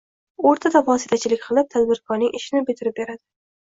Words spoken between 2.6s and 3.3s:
bitirib beradi